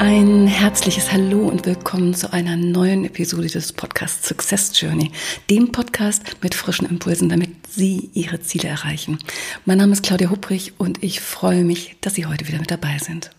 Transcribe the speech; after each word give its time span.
Ein 0.00 0.46
herzliches 0.46 1.10
Hallo 1.10 1.48
und 1.48 1.66
willkommen 1.66 2.14
zu 2.14 2.32
einer 2.32 2.56
neuen 2.56 3.04
Episode 3.04 3.48
des 3.48 3.72
Podcasts 3.72 4.28
Success 4.28 4.80
Journey, 4.80 5.10
dem 5.50 5.72
Podcast 5.72 6.22
mit 6.40 6.54
frischen 6.54 6.88
Impulsen, 6.88 7.28
damit 7.28 7.50
Sie 7.68 8.08
Ihre 8.14 8.40
Ziele 8.40 8.68
erreichen. 8.68 9.18
Mein 9.64 9.78
Name 9.78 9.92
ist 9.92 10.04
Claudia 10.04 10.30
Hupprich 10.30 10.74
und 10.78 11.02
ich 11.02 11.20
freue 11.20 11.64
mich, 11.64 11.96
dass 12.00 12.14
Sie 12.14 12.26
heute 12.26 12.46
wieder 12.46 12.60
mit 12.60 12.70
dabei 12.70 12.98
sind. 12.98 13.30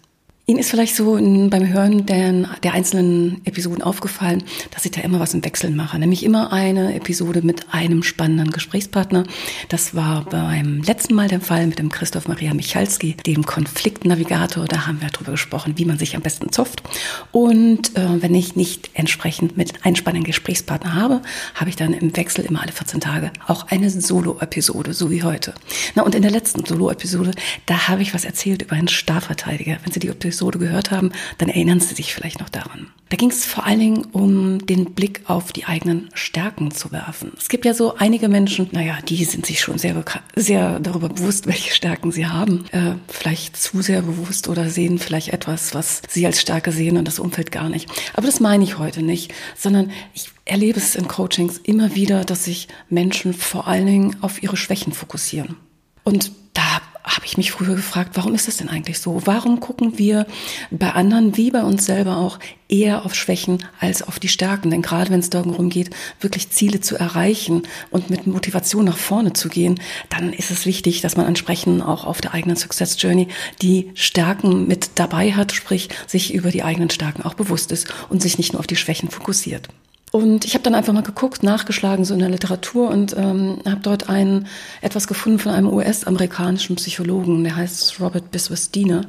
Ihnen 0.49 0.57
ist 0.57 0.71
vielleicht 0.71 0.95
so 0.95 1.13
beim 1.13 1.67
Hören 1.67 2.07
der, 2.07 2.33
der, 2.63 2.73
einzelnen 2.73 3.39
Episoden 3.45 3.83
aufgefallen, 3.83 4.41
dass 4.71 4.83
ich 4.83 4.89
da 4.89 5.01
immer 5.01 5.19
was 5.19 5.35
im 5.35 5.45
Wechsel 5.45 5.69
mache. 5.69 5.99
Nämlich 5.99 6.23
immer 6.23 6.51
eine 6.51 6.95
Episode 6.95 7.43
mit 7.43 7.71
einem 7.71 8.01
spannenden 8.01 8.49
Gesprächspartner. 8.49 9.25
Das 9.67 9.93
war 9.93 10.25
beim 10.25 10.81
letzten 10.81 11.13
Mal 11.13 11.27
der 11.27 11.39
Fall 11.39 11.67
mit 11.67 11.77
dem 11.77 11.89
Christoph 11.89 12.27
Maria 12.27 12.55
Michalski, 12.55 13.13
dem 13.13 13.45
Konfliktnavigator. 13.45 14.65
Da 14.65 14.87
haben 14.87 15.01
wir 15.01 15.09
darüber 15.09 15.33
gesprochen, 15.33 15.73
wie 15.75 15.85
man 15.85 15.99
sich 15.99 16.15
am 16.15 16.23
besten 16.23 16.51
zopft. 16.51 16.81
Und 17.31 17.95
äh, 17.95 18.19
wenn 18.19 18.33
ich 18.33 18.55
nicht 18.55 18.89
entsprechend 18.95 19.55
mit 19.55 19.85
einem 19.85 19.97
spannenden 19.97 20.25
Gesprächspartner 20.25 20.95
habe, 20.95 21.21
habe 21.53 21.69
ich 21.69 21.75
dann 21.75 21.93
im 21.93 22.17
Wechsel 22.17 22.43
immer 22.45 22.63
alle 22.63 22.71
14 22.71 23.01
Tage 23.01 23.31
auch 23.45 23.67
eine 23.67 23.91
Solo-Episode, 23.91 24.93
so 24.95 25.11
wie 25.11 25.21
heute. 25.21 25.53
Na, 25.93 26.01
und 26.01 26.15
in 26.15 26.23
der 26.23 26.31
letzten 26.31 26.65
Solo-Episode, 26.65 27.33
da 27.67 27.87
habe 27.87 28.01
ich 28.01 28.15
was 28.15 28.25
erzählt 28.25 28.63
über 28.63 28.75
einen 28.75 28.87
Starverteidiger. 28.87 29.77
Wenn 29.83 29.93
Sie 29.93 29.99
die 29.99 30.07
Episode 30.07 30.38
Episode 30.39 30.59
gehört 30.59 30.91
haben, 30.91 31.11
dann 31.37 31.49
erinnern 31.49 31.81
Sie 31.81 31.93
sich 31.93 32.13
vielleicht 32.13 32.39
noch 32.39 32.47
daran. 32.47 32.87
Da 33.09 33.17
ging 33.17 33.29
es 33.29 33.43
vor 33.43 33.65
allen 33.65 33.79
Dingen 33.79 34.05
um 34.13 34.65
den 34.65 34.93
Blick 34.93 35.21
auf 35.25 35.51
die 35.51 35.65
eigenen 35.65 36.09
Stärken 36.13 36.71
zu 36.71 36.93
werfen. 36.93 37.33
Es 37.37 37.49
gibt 37.49 37.65
ja 37.65 37.73
so 37.73 37.95
einige 37.95 38.29
Menschen, 38.29 38.69
naja, 38.71 38.99
die 39.05 39.25
sind 39.25 39.45
sich 39.45 39.59
schon 39.59 39.77
sehr, 39.77 40.01
sehr 40.35 40.79
darüber 40.79 41.09
bewusst, 41.09 41.45
welche 41.47 41.73
Stärken 41.73 42.13
sie 42.13 42.27
haben. 42.27 42.65
Äh, 42.71 42.93
vielleicht 43.09 43.57
zu 43.57 43.81
sehr 43.81 44.01
bewusst 44.01 44.47
oder 44.47 44.69
sehen 44.69 44.97
vielleicht 44.97 45.29
etwas, 45.29 45.73
was 45.73 46.01
sie 46.07 46.25
als 46.25 46.39
Stärke 46.39 46.71
sehen 46.71 46.95
und 46.95 47.05
das 47.05 47.19
Umfeld 47.19 47.51
gar 47.51 47.67
nicht. 47.67 47.89
Aber 48.13 48.27
das 48.27 48.39
meine 48.39 48.63
ich 48.63 48.77
heute 48.77 49.01
nicht, 49.01 49.33
sondern 49.57 49.91
ich 50.13 50.29
erlebe 50.45 50.79
es 50.79 50.95
in 50.95 51.09
Coachings 51.09 51.57
immer 51.57 51.95
wieder, 51.95 52.23
dass 52.23 52.45
sich 52.45 52.69
Menschen 52.89 53.33
vor 53.33 53.67
allen 53.67 53.87
Dingen 53.87 54.15
auf 54.21 54.41
ihre 54.41 54.55
Schwächen 54.55 54.93
fokussieren. 54.93 55.57
Und 56.05 56.31
da 56.53 56.81
habe 57.09 57.25
ich 57.25 57.37
mich 57.37 57.51
früher 57.51 57.75
gefragt, 57.75 58.11
warum 58.13 58.35
ist 58.35 58.47
das 58.47 58.57
denn 58.57 58.69
eigentlich 58.69 58.99
so? 58.99 59.21
Warum 59.25 59.59
gucken 59.59 59.97
wir 59.97 60.27
bei 60.69 60.91
anderen 60.91 61.37
wie 61.37 61.51
bei 61.51 61.63
uns 61.63 61.85
selber 61.85 62.17
auch 62.17 62.39
eher 62.67 63.03
auf 63.03 63.15
Schwächen 63.15 63.65
als 63.79 64.01
auf 64.01 64.19
die 64.19 64.27
Stärken? 64.27 64.69
Denn 64.69 64.81
gerade 64.81 65.09
wenn 65.09 65.19
es 65.19 65.29
darum 65.29 65.69
geht, 65.69 65.89
wirklich 66.21 66.51
Ziele 66.51 66.81
zu 66.81 66.97
erreichen 66.97 67.63
und 67.89 68.09
mit 68.09 68.27
Motivation 68.27 68.85
nach 68.85 68.97
vorne 68.97 69.33
zu 69.33 69.49
gehen, 69.49 69.79
dann 70.09 70.31
ist 70.33 70.51
es 70.51 70.65
wichtig, 70.65 71.01
dass 71.01 71.17
man 71.17 71.25
entsprechend 71.25 71.81
auch 71.81 72.05
auf 72.05 72.21
der 72.21 72.33
eigenen 72.33 72.55
Success 72.55 73.01
Journey 73.01 73.27
die 73.61 73.91
Stärken 73.95 74.67
mit 74.67 74.91
dabei 74.95 75.33
hat, 75.33 75.51
sprich 75.51 75.89
sich 76.07 76.33
über 76.33 76.51
die 76.51 76.63
eigenen 76.63 76.89
Stärken 76.89 77.23
auch 77.23 77.33
bewusst 77.33 77.71
ist 77.71 77.91
und 78.09 78.21
sich 78.21 78.37
nicht 78.37 78.53
nur 78.53 78.59
auf 78.59 78.67
die 78.67 78.75
Schwächen 78.75 79.09
fokussiert. 79.09 79.67
Und 80.11 80.45
ich 80.45 80.55
habe 80.55 80.63
dann 80.63 80.75
einfach 80.75 80.93
mal 80.93 81.03
geguckt, 81.03 81.43
nachgeschlagen 81.43 82.03
so 82.03 82.13
in 82.13 82.19
der 82.19 82.29
Literatur 82.29 82.89
und 82.89 83.15
ähm, 83.15 83.59
habe 83.65 83.81
dort 83.81 84.09
ein 84.09 84.47
etwas 84.81 85.07
gefunden 85.07 85.39
von 85.39 85.51
einem 85.51 85.71
US-amerikanischen 85.71 86.75
Psychologen, 86.77 87.43
der 87.43 87.55
heißt 87.55 87.99
Robert 87.99 88.31
Biswas 88.31 88.71
Diener 88.71 89.01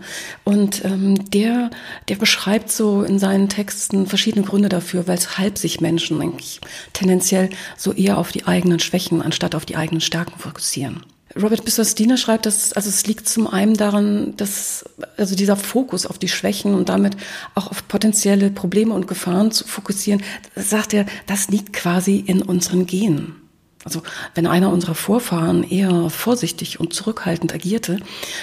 und 0.44 0.84
ähm, 0.84 1.31
der 1.31 1.71
der 2.09 2.16
beschreibt 2.16 2.71
so 2.71 3.03
in 3.03 3.19
seinen 3.19 3.49
Texten 3.49 4.06
verschiedene 4.06 4.44
Gründe 4.44 4.69
dafür, 4.69 5.06
weshalb 5.06 5.56
sich 5.56 5.81
Menschen 5.81 6.21
eigentlich 6.21 6.60
tendenziell 6.93 7.50
so 7.77 7.93
eher 7.93 8.19
auf 8.19 8.33
die 8.33 8.47
eigenen 8.47 8.78
Schwächen 8.78 9.22
anstatt 9.22 9.55
auf 9.55 9.65
die 9.65 9.77
eigenen 9.77 10.00
Stärken 10.00 10.39
fokussieren. 10.39 11.03
Robert 11.37 11.65
Bissostina 11.65 12.17
schreibt, 12.17 12.47
dass 12.47 12.73
also 12.73 12.89
es 12.89 13.07
liegt 13.07 13.29
zum 13.29 13.47
einen 13.47 13.77
daran, 13.77 14.37
dass 14.37 14.85
also 15.17 15.37
dieser 15.37 15.57
Fokus 15.57 16.07
auf 16.07 16.19
die 16.19 16.29
Schwächen 16.29 16.75
und 16.75 16.89
damit 16.89 17.17
auch 17.55 17.71
auf 17.71 17.87
potenzielle 17.87 18.51
Probleme 18.51 18.95
und 18.95 19.07
Gefahren 19.07 19.53
zu 19.53 19.67
fokussieren, 19.67 20.23
sagt 20.57 20.93
er, 20.93 21.07
das 21.27 21.49
liegt 21.49 21.73
quasi 21.73 22.17
in 22.17 22.43
unseren 22.43 22.87
Genen. 22.87 23.37
Also 23.85 24.03
wenn 24.35 24.47
einer 24.47 24.71
unserer 24.71 24.95
Vorfahren 24.95 25.63
eher 25.63 26.11
vorsichtig 26.11 26.81
und 26.81 26.93
zurückhaltend 26.93 27.55
agierte, 27.55 27.99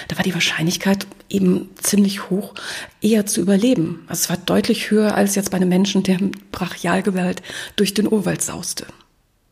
da 0.08 0.16
war 0.16 0.24
die 0.24 0.34
Wahrscheinlichkeit 0.34 1.06
eben 1.28 1.68
ziemlich 1.80 2.28
hoch, 2.28 2.54
eher 3.00 3.24
zu 3.26 3.40
überleben. 3.40 4.04
Also 4.08 4.22
es 4.22 4.30
war 4.30 4.36
deutlich 4.36 4.90
höher 4.90 5.14
als 5.14 5.36
jetzt 5.36 5.50
bei 5.50 5.58
einem 5.58 5.68
Menschen, 5.68 6.02
der 6.02 6.18
Brachialgewalt 6.50 7.42
durch 7.76 7.94
den 7.94 8.10
Urwald 8.10 8.42
sauste. 8.42 8.86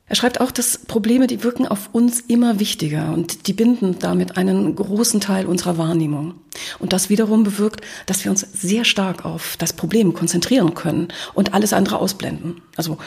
Er 0.08 0.14
schreibt 0.14 0.40
auch, 0.40 0.52
dass 0.52 0.78
Probleme, 0.78 1.26
die 1.26 1.42
wirken 1.42 1.66
auf 1.66 1.88
uns 1.92 2.20
immer 2.20 2.60
wichtiger 2.60 3.12
und 3.12 3.48
die 3.48 3.52
binden 3.52 3.98
damit 3.98 4.36
einen 4.36 4.76
großen 4.76 5.20
Teil 5.20 5.46
unserer 5.46 5.78
Wahrnehmung. 5.78 6.34
Und 6.78 6.92
das 6.92 7.10
wiederum 7.10 7.42
bewirkt, 7.42 7.80
dass 8.06 8.24
wir 8.24 8.30
uns 8.30 8.40
sehr 8.40 8.84
stark 8.84 9.24
auf 9.24 9.56
das 9.58 9.72
Problem 9.72 10.14
konzentrieren 10.14 10.74
können 10.74 11.08
und 11.34 11.54
alles 11.54 11.72
andere 11.72 11.98
ausblenden. 11.98 12.62
Also 12.76 12.98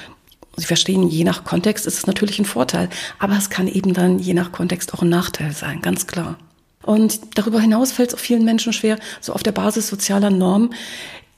Sie 0.58 0.66
verstehen, 0.66 1.08
je 1.08 1.24
nach 1.24 1.46
Kontext 1.46 1.86
ist 1.86 2.00
es 2.00 2.08
natürlich 2.08 2.38
ein 2.40 2.46
Vorteil, 2.46 2.90
aber 3.18 3.38
es 3.38 3.50
kann 3.50 3.68
eben 3.68 3.94
dann 3.94 4.20
je 4.20 4.34
nach 4.34 4.52
Kontext 4.52 4.94
auch 4.94 5.02
ein 5.02 5.10
Nachteil 5.10 5.54
sein, 5.54 5.82
ganz 5.82 6.06
klar. 6.06 6.38
Und 6.84 7.38
darüber 7.38 7.62
hinaus 7.62 7.92
fällt 7.92 8.10
es 8.10 8.16
auch 8.16 8.20
vielen 8.20 8.44
Menschen 8.44 8.74
schwer, 8.74 9.00
so 9.22 9.34
auf 9.34 9.44
der 9.44 9.52
Basis 9.52 9.88
sozialer 9.88 10.30
Normen, 10.32 10.74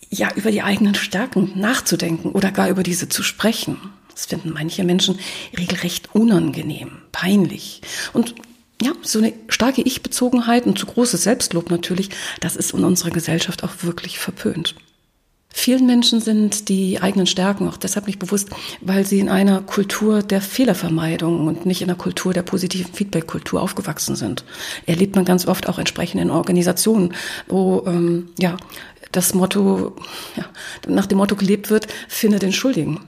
ja, 0.10 0.30
über 0.36 0.52
die 0.52 0.62
eigenen 0.62 0.96
Stärken 0.96 1.52
nachzudenken 1.56 2.32
oder 2.32 2.52
gar 2.52 2.70
über 2.70 2.84
diese 2.84 3.10
zu 3.10 3.24
sprechen. 3.24 3.78
Das 4.14 4.26
finden 4.26 4.52
manche 4.52 4.84
Menschen 4.84 5.20
regelrecht 5.58 6.14
unangenehm, 6.14 6.92
peinlich. 7.12 7.82
Und 8.14 8.36
ja, 8.82 8.94
so 9.04 9.20
eine 9.20 9.34
starke 9.48 9.82
Ich-Bezogenheit 9.82 10.66
und 10.66 10.78
zu 10.78 10.88
großes 10.88 11.24
Selbstlob 11.24 11.70
natürlich, 11.70 12.10
das 12.40 12.56
ist 12.56 12.74
in 12.74 12.84
unserer 12.84 13.12
Gesellschaft 13.12 13.64
auch 13.64 13.84
wirklich 13.84 14.18
verpönt. 14.18 14.76
Vielen 15.54 15.86
Menschen 15.86 16.22
sind 16.22 16.70
die 16.70 17.02
eigenen 17.02 17.28
Stärken 17.28 17.68
auch 17.68 17.76
deshalb 17.76 18.08
nicht 18.08 18.20
bewusst, 18.20 18.50
weil 18.80 19.06
sie 19.06 19.20
in 19.20 19.28
einer 19.28 19.62
Kultur 19.62 20.24
der 20.24 20.42
Fehlervermeidung 20.42 21.46
und 21.46 21.66
nicht 21.66 21.82
in 21.82 21.90
einer 21.90 21.98
Kultur 21.98 22.34
der 22.34 22.42
positiven 22.42 22.94
Feedback-Kultur 22.94 23.62
aufgewachsen 23.62 24.16
sind. 24.16 24.46
Erlebt 24.86 25.16
man 25.16 25.26
ganz 25.26 25.46
oft 25.46 25.68
auch 25.68 25.78
entsprechend 25.78 26.22
in 26.22 26.32
Organisationen, 26.32 27.14
wo 27.48 27.84
ähm, 27.86 28.30
ja 28.40 28.56
das 29.12 29.34
Motto 29.34 29.94
ja, 30.38 30.46
nach 30.88 31.06
dem 31.06 31.18
Motto 31.18 31.36
gelebt 31.36 31.70
wird: 31.70 31.88
Finde 32.08 32.40
den 32.40 32.54
Schuldigen. 32.54 33.02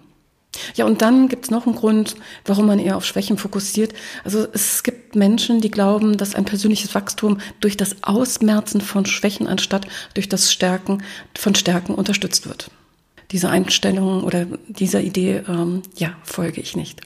Ja, 0.75 0.85
und 0.85 1.01
dann 1.01 1.27
gibt 1.29 1.45
es 1.45 1.51
noch 1.51 1.65
einen 1.65 1.75
Grund, 1.75 2.15
warum 2.45 2.67
man 2.67 2.79
eher 2.79 2.97
auf 2.97 3.05
Schwächen 3.05 3.37
fokussiert. 3.37 3.93
Also 4.23 4.47
es 4.53 4.83
gibt 4.83 5.15
Menschen, 5.15 5.61
die 5.61 5.71
glauben, 5.71 6.17
dass 6.17 6.35
ein 6.35 6.45
persönliches 6.45 6.93
Wachstum 6.95 7.39
durch 7.59 7.77
das 7.77 8.03
Ausmerzen 8.03 8.81
von 8.81 9.05
Schwächen 9.05 9.47
anstatt 9.47 9.87
durch 10.13 10.29
das 10.29 10.51
Stärken 10.51 11.03
von 11.35 11.55
Stärken 11.55 11.95
unterstützt 11.95 12.47
wird. 12.47 12.69
Diese 13.31 13.49
Einstellung 13.49 14.23
oder 14.23 14.45
dieser 14.67 15.01
Idee, 15.01 15.43
ähm, 15.47 15.81
ja, 15.95 16.15
folge 16.23 16.61
ich 16.61 16.75
nicht. 16.75 17.01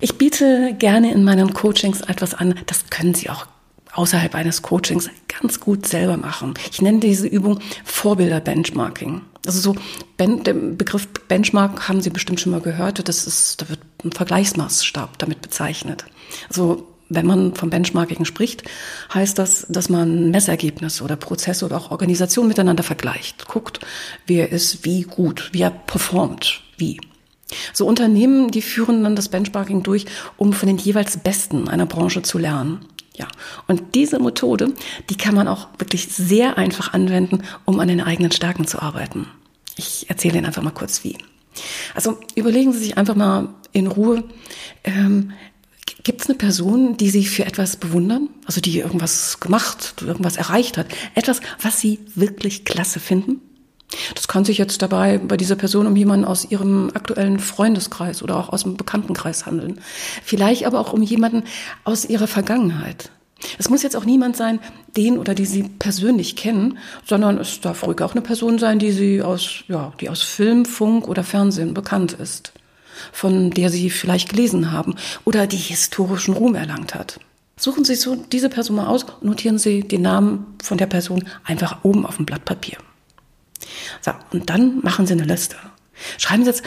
Ich 0.00 0.16
biete 0.16 0.74
gerne 0.78 1.12
in 1.12 1.24
meinen 1.24 1.52
Coachings 1.52 2.00
etwas 2.02 2.34
an, 2.34 2.54
das 2.66 2.88
können 2.88 3.14
Sie 3.14 3.28
auch 3.28 3.46
außerhalb 3.92 4.34
eines 4.34 4.62
Coachings 4.62 5.10
ganz 5.40 5.60
gut 5.60 5.86
selber 5.86 6.16
machen. 6.16 6.54
Ich 6.70 6.80
nenne 6.80 7.00
diese 7.00 7.26
Übung 7.26 7.58
Vorbilder-Benchmarking. 7.84 9.22
Also 9.46 9.60
so 9.60 9.76
ben, 10.16 10.42
der 10.44 10.54
Begriff 10.54 11.08
Benchmark 11.28 11.88
haben 11.88 12.00
Sie 12.00 12.10
bestimmt 12.10 12.40
schon 12.40 12.52
mal 12.52 12.60
gehört. 12.60 13.08
Das 13.08 13.26
ist, 13.26 13.60
da 13.60 13.68
wird 13.68 13.80
ein 14.04 14.12
Vergleichsmaßstab 14.12 15.18
damit 15.18 15.40
bezeichnet. 15.40 16.04
Also 16.48 16.86
wenn 17.08 17.26
man 17.26 17.54
vom 17.54 17.70
Benchmarking 17.70 18.24
spricht, 18.24 18.64
heißt 19.12 19.38
das, 19.38 19.66
dass 19.68 19.88
man 19.88 20.30
Messergebnisse 20.30 21.02
oder 21.02 21.16
Prozesse 21.16 21.64
oder 21.64 21.78
auch 21.78 21.90
Organisationen 21.90 22.48
miteinander 22.48 22.82
vergleicht, 22.82 23.48
guckt, 23.48 23.80
wer 24.26 24.52
ist 24.52 24.84
wie 24.84 25.02
gut, 25.02 25.50
wie 25.52 25.62
er 25.62 25.70
performt, 25.70 26.62
wie. 26.76 27.00
So 27.72 27.86
Unternehmen, 27.86 28.50
die 28.50 28.60
führen 28.60 29.02
dann 29.04 29.16
das 29.16 29.28
Benchmarking 29.28 29.82
durch, 29.82 30.04
um 30.36 30.52
von 30.52 30.66
den 30.66 30.76
jeweils 30.76 31.16
Besten 31.16 31.68
einer 31.68 31.86
Branche 31.86 32.20
zu 32.22 32.36
lernen. 32.36 32.84
Ja, 33.18 33.26
und 33.66 33.96
diese 33.96 34.20
Methode, 34.20 34.72
die 35.10 35.16
kann 35.16 35.34
man 35.34 35.48
auch 35.48 35.66
wirklich 35.78 36.06
sehr 36.06 36.56
einfach 36.56 36.92
anwenden, 36.92 37.42
um 37.64 37.80
an 37.80 37.88
den 37.88 38.00
eigenen 38.00 38.30
Stärken 38.30 38.64
zu 38.64 38.80
arbeiten. 38.80 39.26
Ich 39.76 40.08
erzähle 40.08 40.38
Ihnen 40.38 40.46
einfach 40.46 40.62
mal 40.62 40.70
kurz 40.70 41.02
wie. 41.02 41.18
Also 41.96 42.18
überlegen 42.36 42.72
Sie 42.72 42.78
sich 42.78 42.96
einfach 42.96 43.16
mal 43.16 43.48
in 43.72 43.88
Ruhe, 43.88 44.22
ähm, 44.84 45.32
gibt 46.04 46.20
es 46.20 46.28
eine 46.28 46.38
Person, 46.38 46.96
die 46.96 47.10
Sie 47.10 47.24
für 47.24 47.44
etwas 47.44 47.76
bewundern, 47.76 48.28
also 48.46 48.60
die 48.60 48.78
irgendwas 48.78 49.40
gemacht, 49.40 49.96
irgendwas 50.00 50.36
erreicht 50.36 50.78
hat, 50.78 50.86
etwas, 51.16 51.40
was 51.60 51.80
Sie 51.80 51.98
wirklich 52.14 52.64
klasse 52.64 53.00
finden? 53.00 53.40
Das 54.14 54.28
kann 54.28 54.44
sich 54.44 54.58
jetzt 54.58 54.82
dabei 54.82 55.18
bei 55.18 55.36
dieser 55.36 55.56
Person 55.56 55.86
um 55.86 55.96
jemanden 55.96 56.26
aus 56.26 56.50
ihrem 56.50 56.90
aktuellen 56.94 57.38
Freundeskreis 57.38 58.22
oder 58.22 58.36
auch 58.36 58.50
aus 58.50 58.64
dem 58.64 58.76
Bekanntenkreis 58.76 59.46
handeln. 59.46 59.80
Vielleicht 60.22 60.66
aber 60.66 60.80
auch 60.80 60.92
um 60.92 61.02
jemanden 61.02 61.44
aus 61.84 62.04
ihrer 62.04 62.26
Vergangenheit. 62.26 63.10
Es 63.58 63.70
muss 63.70 63.82
jetzt 63.82 63.96
auch 63.96 64.04
niemand 64.04 64.36
sein, 64.36 64.58
den 64.96 65.16
oder 65.16 65.34
die 65.34 65.46
Sie 65.46 65.62
persönlich 65.62 66.34
kennen, 66.36 66.78
sondern 67.04 67.38
es 67.38 67.60
darf 67.60 67.86
ruhig 67.86 68.02
auch 68.02 68.12
eine 68.12 68.20
Person 68.20 68.58
sein, 68.58 68.78
die 68.78 68.90
Sie 68.90 69.22
aus, 69.22 69.62
ja, 69.68 69.92
die 70.00 70.08
aus 70.08 70.22
Film, 70.22 70.64
Funk 70.64 71.06
oder 71.06 71.22
Fernsehen 71.22 71.72
bekannt 71.72 72.14
ist, 72.14 72.52
von 73.12 73.50
der 73.50 73.70
Sie 73.70 73.90
vielleicht 73.90 74.30
gelesen 74.30 74.72
haben 74.72 74.96
oder 75.24 75.46
die 75.46 75.56
historischen 75.56 76.34
Ruhm 76.34 76.56
erlangt 76.56 76.94
hat. 76.94 77.20
Suchen 77.56 77.84
Sie 77.84 77.94
so 77.94 78.16
diese 78.16 78.48
Person 78.48 78.76
mal 78.76 78.86
aus 78.86 79.06
notieren 79.20 79.58
Sie 79.58 79.82
den 79.82 80.02
Namen 80.02 80.46
von 80.62 80.78
der 80.78 80.86
Person 80.86 81.24
einfach 81.44 81.84
oben 81.84 82.06
auf 82.06 82.16
dem 82.16 82.26
Blatt 82.26 82.44
Papier. 82.44 82.78
So, 84.00 84.12
und 84.32 84.50
dann 84.50 84.80
machen 84.80 85.06
Sie 85.06 85.12
eine 85.12 85.24
Liste. 85.24 85.56
Schreiben 86.18 86.44
Sie 86.44 86.50
jetzt 86.50 86.62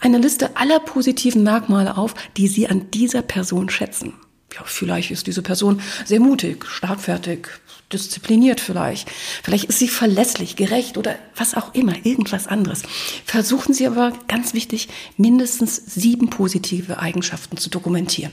eine 0.00 0.18
Liste 0.18 0.56
aller 0.56 0.80
positiven 0.80 1.42
Merkmale 1.42 1.96
auf, 1.96 2.14
die 2.36 2.48
Sie 2.48 2.68
an 2.68 2.90
dieser 2.90 3.22
Person 3.22 3.70
schätzen. 3.70 4.14
Ja, 4.54 4.62
vielleicht 4.64 5.10
ist 5.10 5.26
diese 5.26 5.42
Person 5.42 5.80
sehr 6.04 6.20
mutig, 6.20 6.64
schlagfertig, 6.64 7.48
diszipliniert 7.92 8.60
vielleicht. 8.60 9.08
Vielleicht 9.42 9.64
ist 9.64 9.78
sie 9.78 9.88
verlässlich, 9.88 10.56
gerecht 10.56 10.96
oder 10.96 11.16
was 11.36 11.54
auch 11.54 11.74
immer, 11.74 11.94
irgendwas 12.04 12.46
anderes. 12.46 12.82
Versuchen 13.24 13.74
Sie 13.74 13.86
aber, 13.86 14.12
ganz 14.26 14.54
wichtig, 14.54 14.88
mindestens 15.16 15.76
sieben 15.76 16.30
positive 16.30 16.98
Eigenschaften 16.98 17.56
zu 17.56 17.70
dokumentieren. 17.70 18.32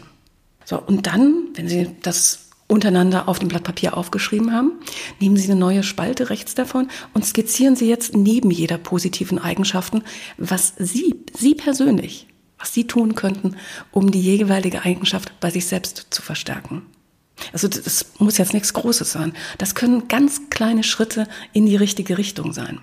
So, 0.64 0.82
und 0.82 1.06
dann, 1.08 1.50
wenn 1.54 1.68
Sie 1.68 1.92
das 2.02 2.45
untereinander 2.68 3.28
auf 3.28 3.40
dem 3.40 3.48
Blatt 3.48 3.64
Papier 3.64 3.96
aufgeschrieben 3.98 4.52
haben. 4.52 4.74
Nehmen 5.20 5.38
Sie 5.38 5.46
eine 5.46 5.60
neue 5.60 5.84
Spalte 5.84 6.30
rechts 6.30 6.56
davon 6.56 6.90
und 7.14 7.26
skizzieren 7.26 7.76
Sie 7.76 7.88
jetzt 7.88 8.16
neben 8.16 8.52
jeder 8.52 8.78
positiven 8.78 9.40
Eigenschaften, 9.40 10.04
was 10.38 10.74
Sie, 10.78 11.16
Sie 11.38 11.56
persönlich, 11.56 12.28
was 12.58 12.74
Sie 12.74 12.88
tun 12.88 13.16
könnten, 13.16 13.56
um 13.92 14.12
die 14.12 14.22
jeweilige 14.22 14.84
Eigenschaft 14.84 15.40
bei 15.40 15.52
sich 15.52 15.68
selbst 15.68 16.08
zu 16.10 16.22
verstärken. 16.22 16.84
Also 17.54 17.68
das 17.68 18.14
muss 18.18 18.38
jetzt 18.38 18.54
nichts 18.54 18.74
Großes 18.74 19.12
sein. 19.12 19.34
Das 19.58 19.76
können 19.76 20.08
ganz 20.08 20.50
kleine 20.50 20.84
Schritte 20.84 21.28
in 21.54 21.66
die 21.66 21.76
richtige 21.76 22.18
Richtung 22.18 22.54
sein. 22.54 22.80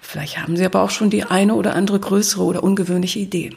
Vielleicht 0.00 0.40
haben 0.40 0.56
Sie 0.56 0.64
aber 0.64 0.82
auch 0.82 0.90
schon 0.90 1.10
die 1.10 1.24
eine 1.24 1.54
oder 1.54 1.74
andere 1.74 1.98
größere 1.98 2.44
oder 2.44 2.62
ungewöhnliche 2.62 3.18
Idee. 3.18 3.56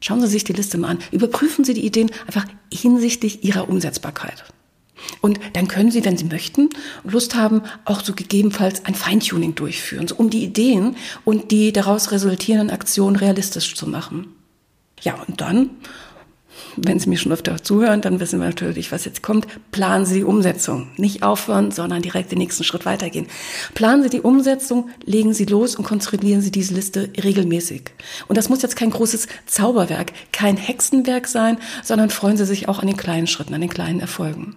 Schauen 0.00 0.20
Sie 0.20 0.26
sich 0.28 0.44
die 0.44 0.52
Liste 0.52 0.78
mal 0.78 0.88
an. 0.88 0.98
Überprüfen 1.10 1.64
Sie 1.64 1.74
die 1.74 1.84
Ideen 1.84 2.10
einfach 2.26 2.44
hinsichtlich 2.72 3.42
ihrer 3.44 3.68
Umsetzbarkeit. 3.68 4.44
Und 5.20 5.40
dann 5.52 5.68
können 5.68 5.90
Sie, 5.90 6.04
wenn 6.04 6.16
Sie 6.16 6.24
möchten, 6.24 6.70
Lust 7.04 7.34
haben, 7.34 7.62
auch 7.84 8.02
so 8.02 8.14
gegebenenfalls 8.14 8.84
ein 8.84 8.94
Feintuning 8.94 9.54
durchführen, 9.54 10.08
so 10.08 10.14
um 10.16 10.30
die 10.30 10.44
Ideen 10.44 10.96
und 11.24 11.50
die 11.50 11.72
daraus 11.72 12.12
resultierenden 12.12 12.70
Aktionen 12.70 13.16
realistisch 13.16 13.74
zu 13.74 13.86
machen. 13.86 14.28
Ja, 15.02 15.14
und 15.26 15.40
dann, 15.40 15.70
wenn 16.76 16.98
Sie 16.98 17.08
mir 17.08 17.16
schon 17.16 17.32
öfter 17.32 17.62
zuhören, 17.62 18.00
dann 18.00 18.20
wissen 18.20 18.38
wir 18.38 18.46
natürlich, 18.46 18.92
was 18.92 19.04
jetzt 19.04 19.22
kommt. 19.22 19.46
Planen 19.72 20.04
Sie 20.04 20.16
die 20.16 20.24
Umsetzung. 20.24 20.88
Nicht 20.96 21.22
aufhören, 21.22 21.70
sondern 21.70 22.02
direkt 22.02 22.32
den 22.32 22.38
nächsten 22.38 22.64
Schritt 22.64 22.84
weitergehen. 22.84 23.26
Planen 23.74 24.02
Sie 24.02 24.10
die 24.10 24.20
Umsetzung, 24.20 24.90
legen 25.04 25.32
Sie 25.32 25.46
los 25.46 25.74
und 25.74 25.84
kontrollieren 25.84 26.42
Sie 26.42 26.50
diese 26.50 26.74
Liste 26.74 27.10
regelmäßig. 27.22 27.92
Und 28.28 28.36
das 28.36 28.48
muss 28.48 28.62
jetzt 28.62 28.76
kein 28.76 28.90
großes 28.90 29.26
Zauberwerk, 29.46 30.12
kein 30.32 30.56
Hexenwerk 30.56 31.28
sein, 31.28 31.58
sondern 31.82 32.10
freuen 32.10 32.36
Sie 32.36 32.46
sich 32.46 32.68
auch 32.68 32.78
an 32.78 32.86
den 32.86 32.96
kleinen 32.96 33.26
Schritten, 33.26 33.54
an 33.54 33.60
den 33.62 33.70
kleinen 33.70 34.00
Erfolgen. 34.00 34.56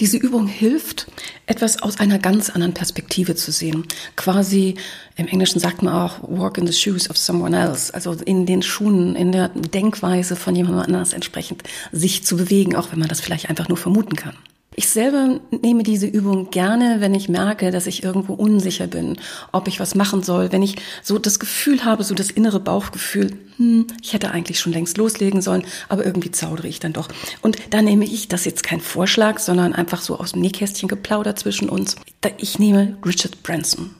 Diese 0.00 0.16
Übung 0.16 0.46
hilft, 0.46 1.10
etwas 1.46 1.82
aus 1.82 1.98
einer 1.98 2.20
ganz 2.20 2.50
anderen 2.50 2.72
Perspektive 2.72 3.34
zu 3.34 3.50
sehen. 3.50 3.84
Quasi, 4.14 4.76
im 5.16 5.26
Englischen 5.26 5.58
sagt 5.58 5.82
man 5.82 5.92
auch, 5.92 6.20
walk 6.22 6.56
in 6.56 6.68
the 6.68 6.72
shoes 6.72 7.10
of 7.10 7.16
someone 7.16 7.58
else. 7.58 7.92
Also 7.92 8.12
in 8.12 8.46
den 8.46 8.62
Schuhen, 8.62 9.16
in 9.16 9.32
der 9.32 9.48
Denkweise 9.48 10.36
von 10.36 10.54
jemand 10.54 10.86
anders 10.86 11.12
entsprechend 11.14 11.64
sich 11.90 12.24
zu 12.24 12.36
bewegen, 12.36 12.76
auch 12.76 12.92
wenn 12.92 13.00
man 13.00 13.08
das 13.08 13.20
vielleicht 13.20 13.50
einfach 13.50 13.68
nur 13.68 13.76
vermuten 13.76 14.14
kann. 14.14 14.36
Ich 14.78 14.90
selber 14.90 15.40
nehme 15.50 15.82
diese 15.82 16.06
Übung 16.06 16.52
gerne, 16.52 17.00
wenn 17.00 17.12
ich 17.12 17.28
merke, 17.28 17.72
dass 17.72 17.88
ich 17.88 18.04
irgendwo 18.04 18.34
unsicher 18.34 18.86
bin, 18.86 19.16
ob 19.50 19.66
ich 19.66 19.80
was 19.80 19.96
machen 19.96 20.22
soll, 20.22 20.52
wenn 20.52 20.62
ich 20.62 20.76
so 21.02 21.18
das 21.18 21.40
Gefühl 21.40 21.84
habe, 21.84 22.04
so 22.04 22.14
das 22.14 22.30
innere 22.30 22.60
Bauchgefühl, 22.60 23.36
hm, 23.56 23.88
ich 24.00 24.12
hätte 24.12 24.30
eigentlich 24.30 24.60
schon 24.60 24.72
längst 24.72 24.96
loslegen 24.96 25.42
sollen, 25.42 25.64
aber 25.88 26.06
irgendwie 26.06 26.30
zaudere 26.30 26.68
ich 26.68 26.78
dann 26.78 26.92
doch. 26.92 27.08
Und 27.42 27.56
da 27.70 27.82
nehme 27.82 28.04
ich 28.04 28.28
das 28.28 28.44
jetzt 28.44 28.62
kein 28.62 28.80
Vorschlag, 28.80 29.40
sondern 29.40 29.72
einfach 29.72 30.00
so 30.00 30.16
aus 30.16 30.30
dem 30.30 30.42
Nähkästchen 30.42 30.88
geplaudert 30.88 31.40
zwischen 31.40 31.68
uns. 31.68 31.96
Ich 32.36 32.60
nehme 32.60 32.98
Richard 33.04 33.42
Branson 33.42 33.90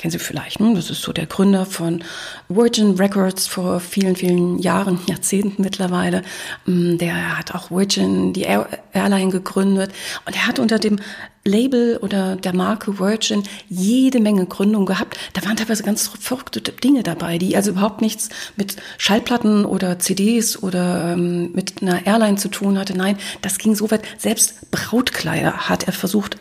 kennen 0.00 0.12
Sie 0.12 0.18
vielleicht, 0.18 0.60
ne? 0.60 0.72
das 0.74 0.88
ist 0.88 1.02
so 1.02 1.12
der 1.12 1.26
Gründer 1.26 1.66
von 1.66 2.02
Virgin 2.48 2.94
Records 2.96 3.46
vor 3.46 3.80
vielen, 3.80 4.16
vielen 4.16 4.58
Jahren, 4.58 4.98
Jahrzehnten 5.06 5.60
mittlerweile. 5.60 6.22
Mm, 6.64 6.96
der 6.96 7.36
hat 7.36 7.54
auch 7.54 7.70
Virgin, 7.70 8.32
die 8.32 8.46
Airline 8.94 9.30
gegründet 9.30 9.92
und 10.24 10.34
er 10.34 10.46
hat 10.46 10.58
unter 10.58 10.78
dem 10.78 11.00
Label 11.44 11.98
oder 11.98 12.36
der 12.36 12.54
Marke 12.54 12.98
Virgin 12.98 13.42
jede 13.68 14.20
Menge 14.20 14.46
Gründungen 14.46 14.86
gehabt. 14.86 15.18
Da 15.34 15.44
waren 15.44 15.56
teilweise 15.56 15.82
ganz 15.82 16.08
verrückte 16.08 16.60
Dinge 16.60 17.02
dabei, 17.02 17.36
die 17.36 17.54
also 17.56 17.72
überhaupt 17.72 18.00
nichts 18.00 18.30
mit 18.56 18.76
Schallplatten 18.96 19.66
oder 19.66 19.98
CDs 19.98 20.62
oder 20.62 21.12
ähm, 21.12 21.52
mit 21.52 21.82
einer 21.82 22.06
Airline 22.06 22.36
zu 22.36 22.48
tun 22.48 22.78
hatte. 22.78 22.96
Nein, 22.96 23.18
das 23.42 23.58
ging 23.58 23.74
so 23.74 23.90
weit. 23.90 24.02
Selbst 24.16 24.70
Brautkleider 24.70 25.68
hat 25.68 25.84
er 25.84 25.92
versucht, 25.92 26.36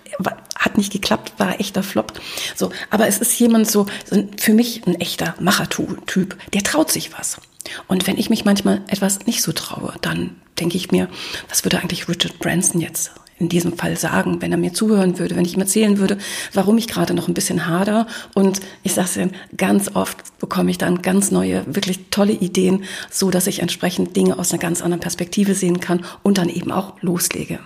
hat 0.59 0.77
nicht 0.77 0.91
geklappt, 0.91 1.33
war 1.37 1.59
echter 1.59 1.81
Flop. 1.81 2.13
So, 2.55 2.69
aber 2.91 3.07
es 3.07 3.17
ist 3.17 3.39
jemand 3.39 3.69
so, 3.69 3.87
für 4.37 4.53
mich 4.53 4.85
ein 4.85 4.99
echter 5.01 5.33
Machertyp, 5.39 6.37
der 6.53 6.63
traut 6.63 6.91
sich 6.91 7.17
was. 7.17 7.37
Und 7.87 8.05
wenn 8.05 8.17
ich 8.17 8.29
mich 8.29 8.45
manchmal 8.45 8.81
etwas 8.87 9.25
nicht 9.25 9.41
so 9.41 9.51
traue, 9.51 9.93
dann 10.01 10.35
denke 10.59 10.77
ich 10.77 10.91
mir, 10.91 11.07
was 11.47 11.63
würde 11.63 11.79
eigentlich 11.79 12.07
Richard 12.07 12.37
Branson 12.39 12.81
jetzt 12.81 13.11
in 13.39 13.47
diesem 13.47 13.77
Fall 13.77 13.97
sagen, 13.97 14.41
wenn 14.41 14.51
er 14.51 14.57
mir 14.57 14.73
zuhören 14.73 15.17
würde, 15.17 15.35
wenn 15.35 15.45
ich 15.45 15.53
ihm 15.55 15.61
erzählen 15.61 15.97
würde, 15.97 16.17
warum 16.53 16.77
ich 16.77 16.89
gerade 16.89 17.13
noch 17.13 17.29
ein 17.29 17.33
bisschen 17.33 17.67
hader. 17.67 18.05
Und 18.35 18.59
ich 18.83 18.93
sage 18.93 19.07
es 19.15 19.57
ganz 19.57 19.95
oft 19.95 20.37
bekomme 20.39 20.71
ich 20.71 20.77
dann 20.77 21.01
ganz 21.01 21.31
neue, 21.31 21.63
wirklich 21.73 22.09
tolle 22.11 22.33
Ideen, 22.33 22.83
so 23.09 23.31
dass 23.31 23.47
ich 23.47 23.61
entsprechend 23.61 24.15
Dinge 24.15 24.37
aus 24.37 24.51
einer 24.51 24.61
ganz 24.61 24.81
anderen 24.81 24.99
Perspektive 24.99 25.55
sehen 25.55 25.79
kann 25.79 26.03
und 26.21 26.37
dann 26.37 26.49
eben 26.49 26.71
auch 26.71 27.01
loslege. 27.01 27.59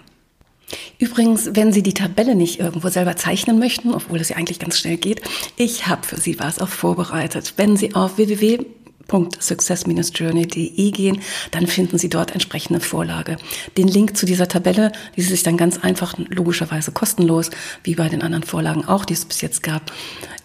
Übrigens, 1.00 1.50
wenn 1.54 1.72
Sie 1.72 1.84
die 1.84 1.94
Tabelle 1.94 2.36
nicht 2.36 2.60
irgendwo 2.60 2.90
selber 2.90 3.16
zeichnen 3.16 3.60
möchten, 3.60 3.94
obwohl 3.94 4.20
es 4.20 4.30
ja 4.30 4.38
eigentlich 4.38 4.60
ganz 4.60 4.80
schnell 4.80 4.98
geht, 4.98 5.22
ich 5.58 5.88
habe 5.88 6.06
für 6.06 6.20
Sie 6.20 6.40
was 6.40 6.60
auch 6.60 6.70
vorbereitet. 6.70 7.54
Wenn 7.58 7.78
Sie 7.78 7.96
auf 7.96 8.18
www 8.18 8.66
www.success-journey.de 9.08 10.92
gehen, 10.92 11.22
dann 11.52 11.68
finden 11.68 11.98
Sie 11.98 12.10
dort 12.10 12.32
entsprechende 12.32 12.80
Vorlage. 12.80 13.38
Den 13.78 13.88
Link 13.88 14.18
zu 14.18 14.26
dieser 14.26 14.48
Tabelle, 14.48 14.92
die 15.16 15.22
sich 15.22 15.44
dann 15.44 15.58
ganz 15.58 15.78
einfach, 15.78 16.16
logischerweise 16.30 16.92
kostenlos, 16.92 17.52
wie 17.84 17.96
bei 17.96 18.10
den 18.10 18.22
anderen 18.22 18.44
Vorlagen 18.44 18.86
auch, 18.86 19.06
die 19.06 19.14
es 19.14 19.26
bis 19.26 19.42
jetzt 19.42 19.64
gab, 19.64 19.92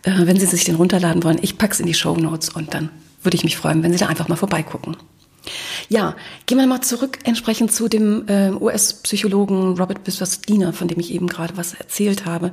äh, 0.02 0.12
wenn 0.26 0.38
Sie 0.38 0.46
sich 0.46 0.64
den 0.64 0.76
runterladen 0.76 1.22
wollen, 1.22 1.38
ich 1.42 1.58
pack's 1.58 1.80
in 1.80 1.86
die 1.86 1.94
Show 1.94 2.16
Notes 2.16 2.50
und 2.50 2.74
dann 2.74 2.90
würde 3.22 3.36
ich 3.36 3.44
mich 3.44 3.56
freuen, 3.56 3.82
wenn 3.82 3.92
Sie 3.92 3.98
da 3.98 4.06
einfach 4.06 4.28
mal 4.28 4.36
vorbeigucken. 4.36 4.96
Ja, 5.88 6.16
gehen 6.44 6.58
wir 6.58 6.66
mal 6.66 6.82
zurück 6.82 7.18
entsprechend 7.24 7.72
zu 7.72 7.88
dem 7.88 8.28
äh, 8.28 8.50
US-Psychologen 8.50 9.78
Robert 9.78 10.04
Biswas-Diener, 10.04 10.74
von 10.74 10.86
dem 10.86 11.00
ich 11.00 11.12
eben 11.12 11.28
gerade 11.28 11.56
was 11.56 11.72
erzählt 11.72 12.26
habe. 12.26 12.50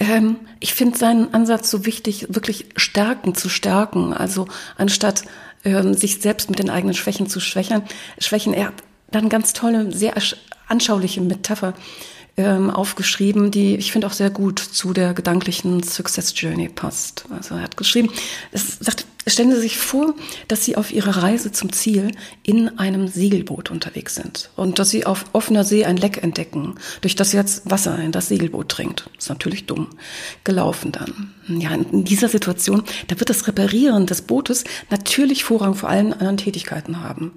Ähm, 0.00 0.36
ich 0.58 0.74
finde 0.74 0.98
seinen 0.98 1.32
Ansatz 1.32 1.70
so 1.70 1.86
wichtig, 1.86 2.26
wirklich 2.28 2.66
Stärken 2.76 3.36
zu 3.36 3.48
stärken. 3.48 4.12
Also 4.12 4.48
anstatt 4.76 5.22
ähm, 5.64 5.94
sich 5.94 6.20
selbst 6.20 6.50
mit 6.50 6.58
den 6.58 6.68
eigenen 6.68 6.94
Schwächen 6.94 7.28
zu 7.28 7.38
schwächern, 7.38 7.82
schwächen. 8.18 8.52
Er 8.52 8.68
hat 8.68 8.74
dann 9.12 9.28
ganz 9.28 9.52
tolle, 9.52 9.92
sehr 9.92 10.14
anschauliche 10.66 11.20
Metapher 11.20 11.74
ähm, 12.36 12.70
aufgeschrieben, 12.70 13.50
die 13.50 13.76
ich 13.76 13.92
finde 13.92 14.08
auch 14.08 14.12
sehr 14.12 14.30
gut 14.30 14.58
zu 14.58 14.92
der 14.92 15.14
gedanklichen 15.14 15.84
Success 15.84 16.32
Journey 16.36 16.68
passt. 16.68 17.26
Also 17.30 17.54
er 17.54 17.62
hat 17.62 17.76
geschrieben, 17.76 18.10
es 18.50 18.78
sagt, 18.80 19.06
Stellen 19.28 19.50
Sie 19.50 19.60
sich 19.60 19.76
vor, 19.76 20.14
dass 20.46 20.64
Sie 20.64 20.76
auf 20.76 20.92
Ihrer 20.92 21.22
Reise 21.24 21.50
zum 21.50 21.72
Ziel 21.72 22.12
in 22.44 22.78
einem 22.78 23.08
Segelboot 23.08 23.72
unterwegs 23.72 24.14
sind 24.14 24.50
und 24.54 24.78
dass 24.78 24.90
Sie 24.90 25.04
auf 25.04 25.24
offener 25.32 25.64
See 25.64 25.84
ein 25.84 25.96
Leck 25.96 26.22
entdecken, 26.22 26.76
durch 27.00 27.16
das 27.16 27.32
jetzt 27.32 27.68
Wasser 27.68 27.98
in 27.98 28.12
das 28.12 28.28
Segelboot 28.28 28.78
dringt. 28.78 29.10
ist 29.18 29.28
natürlich 29.28 29.66
dumm. 29.66 29.88
Gelaufen 30.44 30.92
dann. 30.92 31.34
Ja, 31.48 31.74
in 31.74 32.04
dieser 32.04 32.28
Situation, 32.28 32.84
da 33.08 33.18
wird 33.18 33.28
das 33.28 33.48
Reparieren 33.48 34.06
des 34.06 34.22
Bootes 34.22 34.62
natürlich 34.90 35.42
Vorrang 35.42 35.74
vor 35.74 35.88
allen 35.88 36.12
anderen 36.12 36.36
Tätigkeiten 36.36 37.00
haben. 37.00 37.32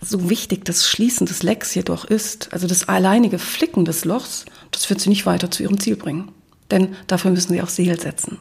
So 0.00 0.30
wichtig 0.30 0.64
das 0.64 0.88
Schließen 0.88 1.26
des 1.26 1.42
Lecks 1.42 1.74
jedoch 1.74 2.06
ist, 2.06 2.50
also 2.54 2.66
das 2.66 2.88
alleinige 2.88 3.38
Flicken 3.38 3.84
des 3.84 4.06
Lochs, 4.06 4.46
das 4.70 4.88
wird 4.88 5.02
Sie 5.02 5.10
nicht 5.10 5.26
weiter 5.26 5.50
zu 5.50 5.62
Ihrem 5.64 5.78
Ziel 5.80 5.96
bringen. 5.96 6.32
Denn 6.70 6.96
dafür 7.08 7.30
müssen 7.30 7.52
Sie 7.52 7.60
auch 7.60 7.68
Segel 7.68 8.00
setzen. 8.00 8.38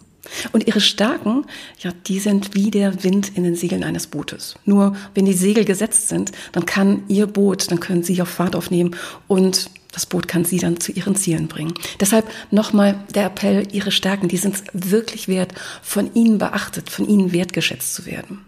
Und 0.52 0.68
ihre 0.68 0.82
Stärken, 0.82 1.46
ja, 1.80 1.92
die 2.08 2.20
sind 2.20 2.56
wie 2.56 2.72
der 2.72 3.04
Wind 3.04 3.32
in 3.36 3.44
den 3.44 3.56
Segeln 3.56 3.84
eines 3.84 4.08
Bootes. 4.08 4.56
Nur 4.66 4.96
wenn 5.16 5.26
die 5.26 5.34
Segel 5.34 5.66
gesetzt 5.66 6.10
sind, 6.10 6.32
dann 6.52 6.66
kann 6.66 7.04
ihr 7.08 7.28
Boot, 7.28 7.72
dann 7.72 7.80
können 7.80 8.04
sie 8.04 8.22
auf 8.22 8.30
Fahrt 8.30 8.56
aufnehmen 8.56 8.96
und 9.28 9.70
Das 9.92 10.06
Boot 10.06 10.28
kann 10.28 10.46
sie 10.46 10.60
dann 10.60 10.80
zu 10.80 10.92
ihren 10.92 11.16
Zielen 11.16 11.48
bringen. 11.48 11.74
Deshalb 12.00 12.30
nochmal 12.52 13.04
der 13.16 13.26
Appell, 13.26 13.68
ihre 13.72 13.92
Stärken, 13.92 14.28
die 14.28 14.38
sind 14.38 14.56
es 14.56 14.64
wirklich 14.74 15.28
wert, 15.28 15.54
von 15.82 16.14
ihnen 16.14 16.38
beachtet, 16.38 16.90
von 16.90 17.08
ihnen 17.08 17.34
wertgeschätzt 17.34 17.96
zu 17.96 18.06
werden. 18.06 18.46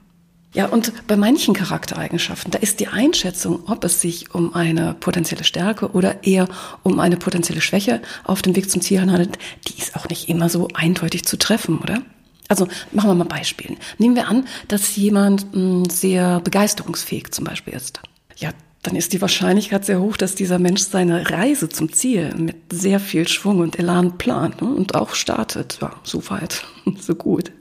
Ja, 0.53 0.65
und 0.65 0.91
bei 1.08 1.15
manchen 1.15 1.53
Charaktereigenschaften, 1.53 2.51
da 2.51 2.60
ist 2.60 2.81
die 2.81 2.89
Einschätzung, 2.89 3.63
ob 3.67 3.86
es 3.86 4.01
sich 4.01 4.36
um 4.36 4.53
eine 4.53 4.96
potenzielle 5.00 5.46
Stärke 5.46 5.91
oder 5.91 6.25
eher 6.25 6.50
um 6.84 7.00
eine 7.00 7.15
potenzielle 7.15 7.62
Schwäche 7.62 8.01
auf 8.25 8.41
dem 8.41 8.55
Weg 8.58 8.70
zum 8.70 8.81
Ziel 8.81 9.00
handelt, 9.00 9.38
die 9.67 9.79
ist 9.79 9.96
auch 9.96 10.10
nicht 10.10 10.27
immer 10.27 10.50
so 10.50 10.67
eindeutig 10.74 11.24
zu 11.24 11.38
treffen, 11.38 11.77
oder? 11.77 12.01
Also 12.50 12.67
machen 12.91 13.10
wir 13.10 13.15
mal 13.15 13.24
Beispiele. 13.24 13.77
Nehmen 13.98 14.17
wir 14.17 14.27
an, 14.27 14.46
dass 14.67 14.98
jemand 14.98 15.55
mh, 15.55 15.62
hm, 15.62 15.89
sehr 15.89 16.41
begeisterungsfähig 16.41 17.31
zum 17.31 17.46
Beispiel 17.46 17.74
ist. 17.74 18.01
Ja, 18.36 18.50
dann 18.84 18.98
ist 18.98 19.13
die 19.13 19.22
Wahrscheinlichkeit 19.22 19.86
sehr 19.86 20.01
hoch, 20.01 20.17
dass 20.17 20.36
dieser 20.36 20.60
Mensch 20.60 20.81
seine 20.81 21.29
Reise 21.29 21.70
zum 21.70 21.93
Ziel 21.93 22.34
mit 22.36 22.58
sehr 22.74 23.00
viel 23.00 23.25
Schwung 23.25 23.60
und 23.60 23.79
Elan 23.79 24.17
plant 24.17 24.62
ne, 24.62 24.67
und 24.67 24.96
auch 24.96 25.15
startet. 25.15 25.77
Ja, 25.81 25.93
so 26.03 26.29
weit, 26.29 26.65
so 27.00 27.15
gut. 27.15 27.53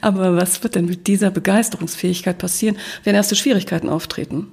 Aber 0.00 0.36
was 0.36 0.62
wird 0.62 0.74
denn 0.74 0.86
mit 0.86 1.06
dieser 1.06 1.30
Begeisterungsfähigkeit 1.30 2.38
passieren, 2.38 2.76
wenn 3.04 3.14
erste 3.14 3.36
Schwierigkeiten 3.36 3.88
auftreten? 3.88 4.48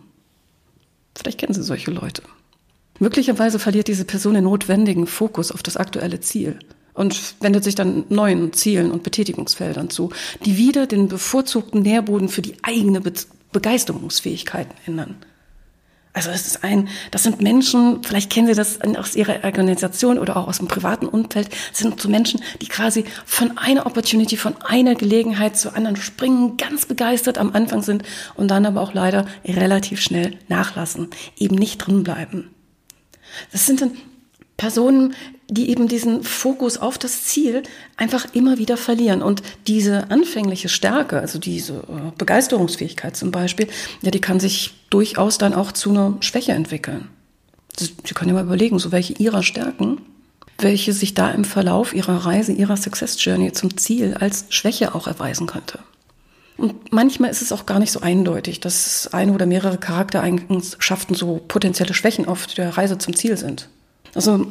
Vielleicht 1.15 1.39
kennen 1.39 1.53
Sie 1.53 1.63
solche 1.63 1.91
Leute. 1.91 2.23
Möglicherweise 2.99 3.59
verliert 3.59 3.87
diese 3.87 4.05
Person 4.05 4.35
den 4.35 4.43
notwendigen 4.43 5.07
Fokus 5.07 5.51
auf 5.51 5.63
das 5.63 5.77
aktuelle 5.77 6.19
Ziel 6.19 6.59
und 6.93 7.35
wendet 7.41 7.63
sich 7.63 7.75
dann 7.75 8.05
neuen 8.09 8.53
Zielen 8.53 8.91
und 8.91 9.03
Betätigungsfeldern 9.03 9.89
zu, 9.89 10.11
die 10.45 10.57
wieder 10.57 10.85
den 10.87 11.07
bevorzugten 11.07 11.81
Nährboden 11.81 12.29
für 12.29 12.41
die 12.41 12.55
eigene 12.61 13.01
Be 13.01 13.13
Begeisterungsfähigkeiten 13.51 14.73
ändern. 14.87 15.15
Also 16.15 16.29
es 16.29 16.45
ist 16.45 16.63
ein, 16.63 16.89
das 17.09 17.23
sind 17.23 17.41
Menschen, 17.41 18.03
vielleicht 18.03 18.29
kennen 18.29 18.45
Sie 18.45 18.53
das 18.53 18.79
aus 18.81 19.15
Ihrer 19.15 19.43
Organisation 19.43 20.19
oder 20.19 20.37
auch 20.37 20.47
aus 20.47 20.59
dem 20.59 20.67
privaten 20.67 21.07
Umfeld, 21.07 21.49
sind 21.71 21.99
so 21.99 22.07
Menschen, 22.07 22.39
die 22.61 22.67
quasi 22.67 23.05
von 23.25 23.57
einer 23.57 23.87
Opportunity, 23.87 24.37
von 24.37 24.55
einer 24.61 24.93
Gelegenheit 24.93 25.57
zur 25.57 25.75
anderen 25.75 25.95
springen, 25.95 26.55
ganz 26.57 26.85
begeistert 26.85 27.39
am 27.39 27.53
Anfang 27.53 27.81
sind 27.81 28.03
und 28.35 28.49
dann 28.49 28.67
aber 28.67 28.81
auch 28.81 28.93
leider 28.93 29.25
relativ 29.43 30.01
schnell 30.01 30.37
nachlassen, 30.49 31.09
eben 31.35 31.55
nicht 31.55 31.79
drin 31.79 32.03
bleiben. 32.03 32.51
Das 33.51 33.65
sind 33.65 33.81
dann 33.81 33.91
Personen, 34.57 35.15
die 35.49 35.69
eben 35.69 35.87
diesen 35.87 36.23
Fokus 36.23 36.77
auf 36.77 36.97
das 36.97 37.23
Ziel 37.23 37.63
einfach 37.97 38.27
immer 38.33 38.57
wieder 38.57 38.77
verlieren. 38.77 39.21
Und 39.21 39.41
diese 39.67 40.09
anfängliche 40.09 40.69
Stärke, 40.69 41.19
also 41.19 41.39
diese 41.39 41.73
äh, 41.73 42.11
Begeisterungsfähigkeit 42.17 43.15
zum 43.15 43.31
Beispiel, 43.31 43.67
ja, 44.01 44.11
die 44.11 44.21
kann 44.21 44.39
sich 44.39 44.73
durchaus 44.89 45.37
dann 45.37 45.53
auch 45.53 45.71
zu 45.71 45.89
einer 45.89 46.17
Schwäche 46.21 46.53
entwickeln. 46.53 47.09
Sie 47.77 48.13
können 48.13 48.29
ja 48.29 48.35
mal 48.35 48.43
überlegen, 48.43 48.77
so 48.77 48.91
welche 48.91 49.13
ihrer 49.13 49.41
Stärken, 49.41 49.99
welche 50.59 50.93
sich 50.93 51.15
da 51.15 51.31
im 51.31 51.43
Verlauf 51.43 51.93
ihrer 51.93 52.25
Reise, 52.25 52.51
ihrer 52.51 52.77
Success 52.77 53.23
Journey 53.23 53.51
zum 53.51 53.77
Ziel 53.77 54.13
als 54.13 54.45
Schwäche 54.49 54.93
auch 54.93 55.07
erweisen 55.07 55.47
könnte. 55.47 55.79
Und 56.57 56.93
manchmal 56.93 57.31
ist 57.31 57.41
es 57.41 57.51
auch 57.51 57.65
gar 57.65 57.79
nicht 57.79 57.91
so 57.91 58.01
eindeutig, 58.01 58.59
dass 58.59 59.09
eine 59.11 59.33
oder 59.33 59.47
mehrere 59.47 59.79
Charaktereigenschaften 59.79 61.15
so 61.15 61.41
potenzielle 61.47 61.95
Schwächen 61.95 62.27
auf 62.27 62.45
der 62.47 62.77
Reise 62.77 62.99
zum 62.99 63.15
Ziel 63.15 63.37
sind. 63.37 63.69
Also 64.15 64.45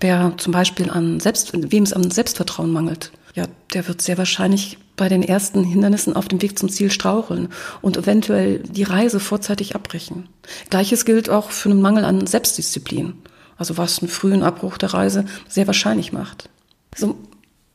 wer 0.00 0.34
zum 0.36 0.52
Beispiel 0.52 0.90
an 0.90 1.20
Selbst, 1.20 1.52
wem 1.54 1.82
es 1.82 1.92
an 1.92 2.10
Selbstvertrauen 2.10 2.70
mangelt, 2.70 3.12
ja, 3.34 3.46
der 3.72 3.88
wird 3.88 4.02
sehr 4.02 4.18
wahrscheinlich 4.18 4.78
bei 4.96 5.08
den 5.08 5.22
ersten 5.22 5.64
Hindernissen 5.64 6.14
auf 6.14 6.28
dem 6.28 6.42
Weg 6.42 6.58
zum 6.58 6.68
Ziel 6.68 6.90
straucheln 6.90 7.48
und 7.80 7.96
eventuell 7.96 8.58
die 8.60 8.82
Reise 8.82 9.20
vorzeitig 9.20 9.74
abbrechen. 9.74 10.28
Gleiches 10.70 11.04
gilt 11.04 11.30
auch 11.30 11.50
für 11.50 11.70
einen 11.70 11.80
Mangel 11.80 12.04
an 12.04 12.26
Selbstdisziplin, 12.26 13.14
also 13.56 13.78
was 13.78 14.00
einen 14.00 14.08
frühen 14.08 14.42
Abbruch 14.42 14.76
der 14.76 14.92
Reise 14.92 15.24
sehr 15.48 15.66
wahrscheinlich 15.66 16.12
macht. 16.12 16.50
So 16.94 17.16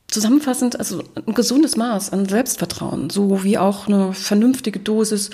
zusammenfassend, 0.06 0.78
also 0.78 1.02
ein 1.26 1.34
gesundes 1.34 1.76
Maß 1.76 2.12
an 2.12 2.28
Selbstvertrauen, 2.28 3.10
so 3.10 3.42
wie 3.42 3.58
auch 3.58 3.88
eine 3.88 4.14
vernünftige 4.14 4.78
Dosis 4.78 5.30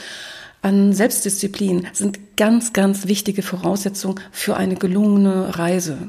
an 0.64 0.94
Selbstdisziplin 0.94 1.87
sind 1.92 2.37
ganz, 2.37 2.73
ganz 2.73 3.06
wichtige 3.06 3.42
Voraussetzungen 3.42 4.21
für 4.33 4.56
eine 4.56 4.76
gelungene 4.76 5.59
Reise. 5.59 6.09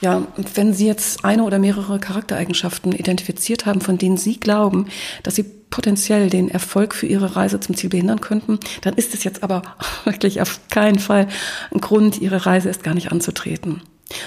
Ja, 0.00 0.26
wenn 0.54 0.74
Sie 0.74 0.86
jetzt 0.86 1.24
eine 1.24 1.44
oder 1.44 1.58
mehrere 1.58 1.98
Charaktereigenschaften 1.98 2.92
identifiziert 2.92 3.64
haben, 3.64 3.80
von 3.80 3.96
denen 3.96 4.18
Sie 4.18 4.38
glauben, 4.38 4.88
dass 5.22 5.36
sie 5.36 5.44
potenziell 5.44 6.28
den 6.28 6.50
Erfolg 6.50 6.94
für 6.94 7.06
Ihre 7.06 7.36
Reise 7.36 7.58
zum 7.58 7.74
Ziel 7.74 7.88
behindern 7.88 8.20
könnten, 8.20 8.58
dann 8.82 8.94
ist 8.94 9.14
es 9.14 9.24
jetzt 9.24 9.42
aber 9.42 9.62
wirklich 10.04 10.42
auf 10.42 10.60
keinen 10.68 10.98
Fall 10.98 11.26
ein 11.72 11.80
Grund, 11.80 12.20
Ihre 12.20 12.44
Reise 12.44 12.68
erst 12.68 12.84
gar 12.84 12.94
nicht 12.94 13.12
anzutreten. 13.12 13.80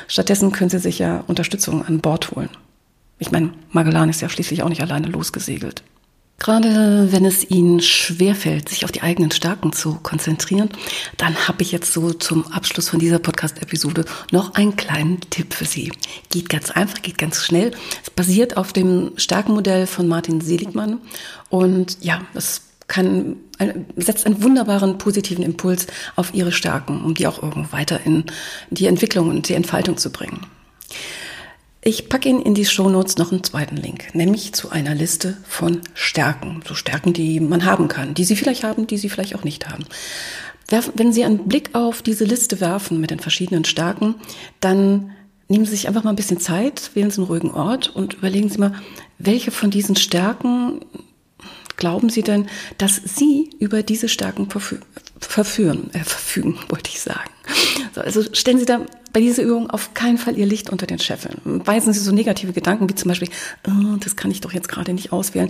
Stattdessen 0.07 0.51
können 0.51 0.71
Sie 0.71 0.79
sich 0.79 0.97
ja 0.97 1.23
Unterstützung 1.27 1.85
an 1.85 1.99
Bord 1.99 2.31
holen. 2.31 2.49
Ich 3.19 3.31
meine, 3.31 3.51
Magellan 3.69 4.09
ist 4.09 4.21
ja 4.21 4.29
schließlich 4.29 4.63
auch 4.63 4.69
nicht 4.69 4.81
alleine 4.81 5.07
losgesegelt. 5.07 5.83
Gerade 6.39 7.11
wenn 7.11 7.25
es 7.25 7.49
Ihnen 7.49 7.81
schwerfällt, 7.81 8.69
sich 8.69 8.85
auf 8.85 8.91
die 8.91 9.01
eigenen 9.01 9.31
Stärken 9.31 9.73
zu 9.73 9.95
konzentrieren, 10.03 10.69
dann 11.17 11.47
habe 11.47 11.63
ich 11.63 11.71
jetzt 11.71 11.91
so 11.91 12.13
zum 12.13 12.45
Abschluss 12.51 12.89
von 12.89 12.99
dieser 12.99 13.17
Podcast-Episode 13.17 14.05
noch 14.31 14.53
einen 14.53 14.75
kleinen 14.75 15.19
Tipp 15.31 15.53
für 15.53 15.65
Sie. 15.65 15.91
Geht 16.29 16.49
ganz 16.49 16.69
einfach, 16.69 17.01
geht 17.01 17.17
ganz 17.17 17.43
schnell. 17.43 17.71
Es 18.03 18.11
basiert 18.11 18.55
auf 18.55 18.71
dem 18.71 19.13
Stärkenmodell 19.15 19.87
von 19.87 20.07
Martin 20.07 20.39
Seligmann 20.39 20.99
und 21.49 21.97
ja, 22.01 22.21
es 22.35 22.61
kann, 22.87 23.37
setzt 23.95 24.27
einen 24.27 24.41
wunderbaren 24.43 24.99
positiven 24.99 25.43
Impuls 25.43 25.87
auf 26.15 26.35
Ihre 26.35 26.51
Stärken, 26.51 27.03
um 27.03 27.15
die 27.15 27.25
auch 27.25 27.41
irgendwo 27.41 27.71
weiter 27.71 27.99
in 28.05 28.25
die 28.69 28.85
Entwicklung 28.85 29.29
und 29.29 29.49
die 29.49 29.55
Entfaltung 29.55 29.97
zu 29.97 30.11
bringen. 30.11 30.41
Ich 31.87 32.09
packe 32.09 32.27
Ihnen 32.27 32.41
in 32.41 32.53
die 32.53 32.65
Shownotes 32.65 33.15
noch 33.15 33.31
einen 33.31 33.45
zweiten 33.45 33.77
Link, 33.77 34.13
nämlich 34.13 34.51
zu 34.51 34.71
einer 34.71 34.93
Liste 34.93 35.37
von 35.47 35.79
Stärken. 35.93 36.61
So 36.67 36.75
Stärken, 36.75 37.13
die 37.13 37.39
man 37.39 37.63
haben 37.63 37.87
kann, 37.87 38.13
die 38.13 38.25
Sie 38.25 38.35
vielleicht 38.35 38.65
haben, 38.65 38.87
die 38.87 38.97
Sie 38.97 39.07
vielleicht 39.07 39.35
auch 39.35 39.45
nicht 39.45 39.69
haben. 39.69 39.85
Wenn 40.95 41.13
Sie 41.13 41.23
einen 41.23 41.47
Blick 41.47 41.69
auf 41.75 42.01
diese 42.01 42.25
Liste 42.25 42.59
werfen 42.59 42.99
mit 42.99 43.09
den 43.09 43.21
verschiedenen 43.21 43.63
Stärken, 43.63 44.15
dann 44.59 45.11
nehmen 45.47 45.63
Sie 45.63 45.71
sich 45.71 45.87
einfach 45.87 46.03
mal 46.03 46.09
ein 46.09 46.17
bisschen 46.17 46.41
Zeit, 46.41 46.91
wählen 46.93 47.09
Sie 47.09 47.21
einen 47.21 47.27
ruhigen 47.27 47.51
Ort 47.51 47.95
und 47.95 48.15
überlegen 48.15 48.49
Sie 48.49 48.57
mal, 48.57 48.73
welche 49.17 49.51
von 49.51 49.71
diesen 49.71 49.95
Stärken 49.95 50.81
glauben 51.77 52.09
Sie 52.09 52.21
denn, 52.21 52.47
dass 52.77 52.97
Sie 52.97 53.49
über 53.59 53.81
diese 53.81 54.09
Stärken 54.09 54.49
verfü 54.49 54.79
verführen, 55.21 55.89
äh, 55.93 56.03
verfügen, 56.03 56.59
wollte 56.67 56.89
ich 56.89 56.99
sagen. 56.99 57.31
So, 57.95 58.01
also 58.01 58.23
stellen 58.33 58.59
Sie 58.59 58.65
da 58.65 58.85
bei 59.17 59.21
dieser 59.21 59.41
Übung 59.41 59.67
auf 59.71 59.95
keinen 59.95 60.19
Fall 60.19 60.37
Ihr 60.37 60.45
Licht 60.45 60.69
unter 60.69 60.85
den 60.85 60.99
Scheffeln. 60.99 61.41
Weisen 61.43 61.91
Sie 61.91 61.99
so 61.99 62.11
negative 62.11 62.53
Gedanken 62.53 62.87
wie 62.87 62.93
zum 62.93 63.09
Beispiel, 63.09 63.29
oh, 63.67 63.95
das 63.99 64.15
kann 64.15 64.29
ich 64.29 64.41
doch 64.41 64.53
jetzt 64.53 64.69
gerade 64.69 64.93
nicht 64.93 65.11
auswählen. 65.11 65.49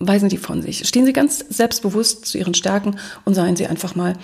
Weisen 0.00 0.28
Sie 0.28 0.36
von 0.36 0.62
sich. 0.62 0.88
Stehen 0.88 1.06
Sie 1.06 1.12
ganz 1.12 1.38
selbstbewusst 1.48 2.26
zu 2.26 2.38
Ihren 2.38 2.54
Stärken 2.54 2.96
und 3.24 3.34
seien 3.34 3.54
Sie 3.54 3.68
einfach 3.68 3.94
mal 3.94 4.14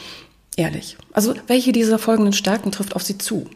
ehrlich. 0.56 0.96
Also 1.12 1.34
welche 1.46 1.70
dieser 1.70 2.00
folgenden 2.00 2.32
Stärken 2.32 2.72
trifft 2.72 2.96
auf 2.96 3.04
Sie 3.04 3.16
zu? 3.16 3.48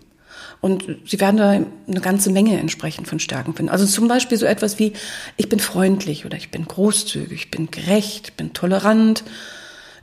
Und 0.61 0.85
Sie 1.05 1.19
werden 1.19 1.39
da 1.39 1.51
eine 1.51 2.01
ganze 2.01 2.31
Menge 2.31 2.57
entsprechend 2.61 3.09
von 3.09 3.19
Stärken 3.19 3.55
finden. 3.55 3.73
Also 3.73 3.87
zum 3.87 4.07
Beispiel 4.07 4.39
so 4.39 4.47
etwas 4.47 4.79
wie, 4.79 4.93
ich 5.37 5.49
bin 5.49 5.59
freundlich 5.59 6.27
oder 6.27 6.37
ich 6.37 6.53
bin 6.53 6.65
großzügig, 6.65 7.33
ich 7.33 7.51
bin 7.51 7.73
gerecht, 7.73 8.29
ich 8.29 8.35
bin 8.35 8.53
tolerant, 8.53 9.25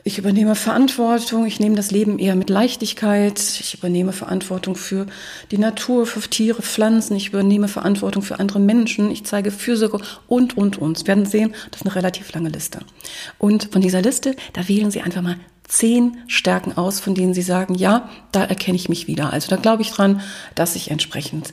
ich 0.03 0.17
übernehme 0.17 0.55
Verantwortung, 0.55 1.45
ich 1.45 1.59
nehme 1.59 1.75
das 1.75 1.91
Leben 1.91 2.17
eher 2.17 2.35
mit 2.35 2.49
Leichtigkeit, 2.49 3.39
ich 3.39 3.75
übernehme 3.75 4.13
Verantwortung 4.13 4.75
für 4.75 5.05
die 5.51 5.57
Natur, 5.57 6.07
für 6.07 6.21
Tiere, 6.21 6.61
Pflanzen, 6.61 7.15
ich 7.15 7.29
übernehme 7.29 7.67
Verantwortung 7.67 8.23
für 8.23 8.39
andere 8.39 8.59
Menschen, 8.59 9.11
ich 9.11 9.25
zeige 9.25 9.51
Fürsorge 9.51 9.99
und, 10.27 10.57
und, 10.57 10.79
und. 10.79 10.97
Sie 10.97 11.07
werden 11.07 11.25
sehen, 11.25 11.53
das 11.69 11.81
ist 11.81 11.87
eine 11.87 11.95
relativ 11.95 12.33
lange 12.33 12.49
Liste. 12.49 12.79
Und 13.37 13.69
von 13.71 13.81
dieser 13.81 14.01
Liste, 14.01 14.35
da 14.53 14.67
wählen 14.67 14.89
Sie 14.89 15.01
einfach 15.01 15.21
mal 15.21 15.37
zehn 15.67 16.17
Stärken 16.27 16.77
aus, 16.77 16.99
von 16.99 17.15
denen 17.15 17.33
Sie 17.33 17.43
sagen, 17.43 17.75
ja, 17.75 18.09
da 18.31 18.43
erkenne 18.43 18.75
ich 18.75 18.89
mich 18.89 19.07
wieder. 19.07 19.31
Also 19.31 19.49
da 19.49 19.55
glaube 19.55 19.83
ich 19.83 19.91
dran, 19.91 20.21
dass 20.55 20.75
ich 20.75 20.91
entsprechend 20.91 21.51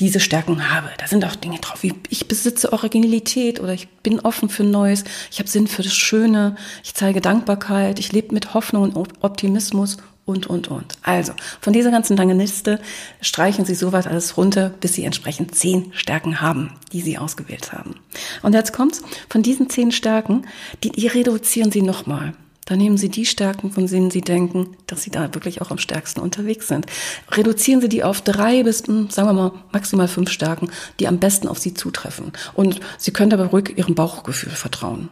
diese 0.00 0.20
Stärken 0.20 0.70
habe. 0.70 0.90
Da 0.98 1.06
sind 1.06 1.24
auch 1.24 1.36
Dinge 1.36 1.58
drauf, 1.58 1.82
wie 1.82 1.94
ich 2.10 2.28
besitze 2.28 2.72
Originalität 2.72 3.60
oder 3.60 3.72
ich 3.72 3.88
bin 3.88 4.20
offen 4.20 4.48
für 4.48 4.64
Neues, 4.64 5.04
ich 5.30 5.38
habe 5.38 5.48
Sinn 5.48 5.66
für 5.66 5.82
das 5.82 5.94
Schöne, 5.94 6.56
ich 6.84 6.94
zeige 6.94 7.20
Dankbarkeit, 7.20 7.98
ich 7.98 8.12
lebe 8.12 8.34
mit 8.34 8.54
Hoffnung 8.54 8.92
und 8.92 9.12
Optimismus 9.22 9.96
und, 10.26 10.48
und, 10.48 10.68
und. 10.68 10.98
Also, 11.02 11.32
von 11.60 11.72
dieser 11.72 11.92
ganzen 11.92 12.16
langen 12.16 12.38
Liste 12.38 12.80
streichen 13.20 13.64
Sie 13.64 13.76
sowas 13.76 14.06
alles 14.06 14.36
runter, 14.36 14.70
bis 14.80 14.94
Sie 14.94 15.04
entsprechend 15.04 15.54
zehn 15.54 15.92
Stärken 15.94 16.40
haben, 16.40 16.72
die 16.92 17.00
Sie 17.00 17.16
ausgewählt 17.16 17.72
haben. 17.72 17.94
Und 18.42 18.52
jetzt 18.52 18.72
kommt's, 18.72 19.02
von 19.30 19.42
diesen 19.42 19.70
zehn 19.70 19.92
Stärken, 19.92 20.46
die, 20.82 20.90
die 20.90 21.06
reduzieren 21.06 21.70
Sie 21.70 21.82
nochmal. 21.82 22.34
Dann 22.66 22.78
nehmen 22.78 22.98
Sie 22.98 23.08
die 23.08 23.24
Stärken, 23.24 23.70
von 23.70 23.86
denen 23.86 24.10
Sie 24.10 24.20
denken, 24.20 24.76
dass 24.88 25.02
Sie 25.02 25.10
da 25.10 25.32
wirklich 25.34 25.62
auch 25.62 25.70
am 25.70 25.78
stärksten 25.78 26.20
unterwegs 26.20 26.68
sind. 26.68 26.86
Reduzieren 27.30 27.80
Sie 27.80 27.88
die 27.88 28.02
auf 28.02 28.20
drei 28.20 28.64
bis, 28.64 28.86
hm, 28.86 29.08
sagen 29.08 29.28
wir 29.28 29.32
mal, 29.32 29.52
maximal 29.72 30.08
fünf 30.08 30.30
Stärken, 30.30 30.68
die 31.00 31.06
am 31.06 31.18
besten 31.18 31.48
auf 31.48 31.58
Sie 31.58 31.74
zutreffen. 31.74 32.32
Und 32.54 32.80
Sie 32.98 33.12
können 33.12 33.30
dabei 33.30 33.46
ruhig 33.46 33.78
Ihrem 33.78 33.94
Bauchgefühl 33.94 34.50
vertrauen. 34.52 35.08